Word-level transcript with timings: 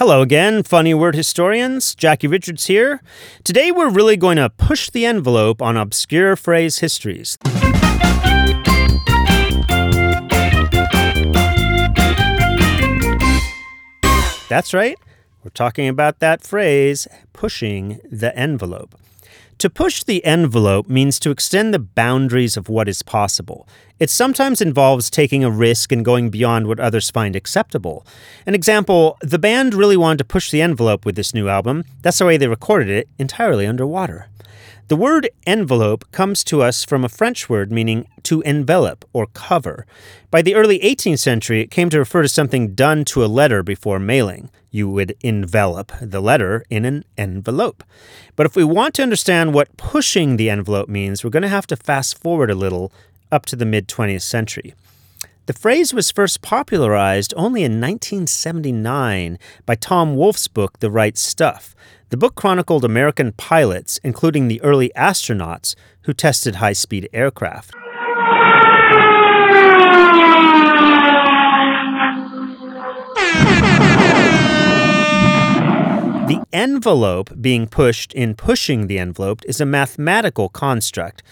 Hello 0.00 0.22
again, 0.22 0.62
funny 0.62 0.94
word 0.94 1.14
historians. 1.14 1.94
Jackie 1.94 2.26
Richards 2.26 2.68
here. 2.68 3.02
Today 3.44 3.70
we're 3.70 3.90
really 3.90 4.16
going 4.16 4.38
to 4.38 4.48
push 4.48 4.88
the 4.88 5.04
envelope 5.04 5.60
on 5.60 5.76
obscure 5.76 6.36
phrase 6.36 6.78
histories. 6.78 7.36
That's 14.48 14.72
right. 14.72 14.98
We're 15.44 15.50
talking 15.52 15.86
about 15.86 16.20
that 16.20 16.40
phrase, 16.44 17.06
pushing 17.34 18.00
the 18.10 18.34
envelope. 18.34 18.94
To 19.58 19.68
push 19.68 20.02
the 20.02 20.24
envelope 20.24 20.88
means 20.88 21.18
to 21.20 21.30
extend 21.30 21.74
the 21.74 21.78
boundaries 21.78 22.56
of 22.56 22.68
what 22.68 22.88
is 22.88 23.02
possible. 23.02 23.68
It 23.98 24.08
sometimes 24.08 24.62
involves 24.62 25.10
taking 25.10 25.44
a 25.44 25.50
risk 25.50 25.92
and 25.92 26.02
going 26.04 26.30
beyond 26.30 26.66
what 26.66 26.80
others 26.80 27.10
find 27.10 27.36
acceptable. 27.36 28.06
An 28.46 28.54
example 28.54 29.18
the 29.20 29.38
band 29.38 29.74
really 29.74 29.98
wanted 29.98 30.18
to 30.18 30.24
push 30.24 30.50
the 30.50 30.62
envelope 30.62 31.04
with 31.04 31.16
this 31.16 31.34
new 31.34 31.48
album. 31.48 31.84
That's 32.00 32.18
the 32.18 32.24
way 32.24 32.38
they 32.38 32.48
recorded 32.48 32.88
it, 32.88 33.08
entirely 33.18 33.66
underwater. 33.66 34.28
The 34.90 34.96
word 34.96 35.30
envelope 35.46 36.10
comes 36.10 36.42
to 36.42 36.62
us 36.62 36.82
from 36.84 37.04
a 37.04 37.08
French 37.08 37.48
word 37.48 37.70
meaning 37.70 38.08
to 38.24 38.40
envelop 38.40 39.04
or 39.12 39.28
cover. 39.28 39.86
By 40.32 40.42
the 40.42 40.56
early 40.56 40.80
18th 40.80 41.20
century, 41.20 41.60
it 41.60 41.70
came 41.70 41.90
to 41.90 41.98
refer 42.00 42.22
to 42.22 42.28
something 42.28 42.74
done 42.74 43.04
to 43.04 43.24
a 43.24 43.26
letter 43.26 43.62
before 43.62 44.00
mailing. 44.00 44.50
You 44.72 44.90
would 44.90 45.14
envelop 45.20 45.92
the 46.00 46.20
letter 46.20 46.64
in 46.70 46.84
an 46.84 47.04
envelope. 47.16 47.84
But 48.34 48.46
if 48.46 48.56
we 48.56 48.64
want 48.64 48.94
to 48.94 49.02
understand 49.04 49.19
what 49.28 49.76
pushing 49.76 50.36
the 50.36 50.48
envelope 50.48 50.88
means, 50.88 51.22
we're 51.22 51.30
going 51.30 51.42
to 51.42 51.48
have 51.48 51.66
to 51.66 51.76
fast 51.76 52.18
forward 52.18 52.50
a 52.50 52.54
little 52.54 52.90
up 53.30 53.44
to 53.46 53.56
the 53.56 53.66
mid 53.66 53.86
20th 53.86 54.22
century. 54.22 54.74
The 55.46 55.52
phrase 55.52 55.92
was 55.92 56.10
first 56.10 56.42
popularized 56.42 57.34
only 57.36 57.62
in 57.62 57.80
1979 57.80 59.38
by 59.66 59.74
Tom 59.74 60.16
Wolfe's 60.16 60.48
book, 60.48 60.78
The 60.78 60.90
Right 60.90 61.18
Stuff. 61.18 61.74
The 62.10 62.16
book 62.16 62.34
chronicled 62.34 62.84
American 62.84 63.32
pilots, 63.32 63.98
including 64.02 64.48
the 64.48 64.62
early 64.62 64.90
astronauts 64.96 65.74
who 66.02 66.12
tested 66.12 66.56
high 66.56 66.72
speed 66.72 67.08
aircraft. 67.12 67.74
Envelope 76.52 77.30
being 77.40 77.66
pushed 77.66 78.12
in 78.12 78.34
pushing 78.34 78.86
the 78.86 78.98
envelope 78.98 79.42
is 79.46 79.60
a 79.60 79.66
mathematical 79.66 80.48
construct, 80.48 81.22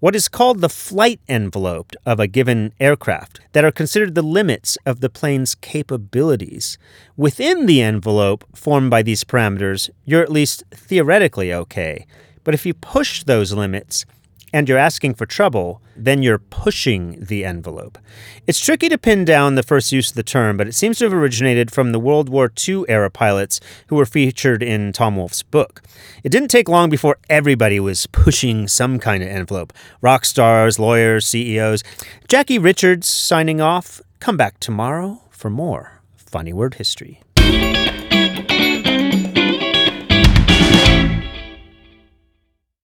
what 0.00 0.16
is 0.16 0.28
called 0.28 0.60
the 0.60 0.68
flight 0.68 1.20
envelope 1.28 1.92
of 2.04 2.18
a 2.18 2.26
given 2.26 2.72
aircraft, 2.80 3.40
that 3.52 3.64
are 3.64 3.70
considered 3.70 4.14
the 4.14 4.22
limits 4.22 4.76
of 4.84 5.00
the 5.00 5.08
plane's 5.08 5.54
capabilities. 5.54 6.76
Within 7.16 7.66
the 7.66 7.80
envelope 7.80 8.44
formed 8.54 8.90
by 8.90 9.02
these 9.02 9.24
parameters, 9.24 9.90
you're 10.04 10.22
at 10.22 10.32
least 10.32 10.64
theoretically 10.70 11.52
okay. 11.52 12.06
But 12.44 12.54
if 12.54 12.66
you 12.66 12.74
push 12.74 13.22
those 13.22 13.52
limits, 13.52 14.04
and 14.52 14.68
you're 14.68 14.78
asking 14.78 15.14
for 15.14 15.26
trouble, 15.26 15.80
then 15.96 16.22
you're 16.22 16.38
pushing 16.38 17.24
the 17.24 17.44
envelope. 17.44 17.98
It's 18.46 18.60
tricky 18.60 18.88
to 18.88 18.98
pin 18.98 19.24
down 19.24 19.54
the 19.54 19.62
first 19.62 19.92
use 19.92 20.10
of 20.10 20.16
the 20.16 20.22
term, 20.22 20.56
but 20.56 20.68
it 20.68 20.74
seems 20.74 20.98
to 20.98 21.04
have 21.04 21.12
originated 21.12 21.70
from 21.70 21.92
the 21.92 22.00
World 22.00 22.28
War 22.28 22.52
II 22.68 22.84
era 22.88 23.10
pilots 23.10 23.60
who 23.88 23.96
were 23.96 24.06
featured 24.06 24.62
in 24.62 24.92
Tom 24.92 25.16
Wolfe's 25.16 25.42
book. 25.42 25.82
It 26.22 26.30
didn't 26.30 26.48
take 26.48 26.68
long 26.68 26.90
before 26.90 27.18
everybody 27.30 27.80
was 27.80 28.06
pushing 28.06 28.68
some 28.68 28.98
kind 28.98 29.22
of 29.22 29.28
envelope 29.28 29.72
rock 30.00 30.24
stars, 30.24 30.78
lawyers, 30.78 31.26
CEOs. 31.26 31.82
Jackie 32.28 32.58
Richards 32.58 33.06
signing 33.06 33.60
off. 33.60 34.00
Come 34.20 34.36
back 34.36 34.60
tomorrow 34.60 35.22
for 35.30 35.50
more 35.50 36.02
funny 36.16 36.52
word 36.52 36.74
history. 36.74 37.20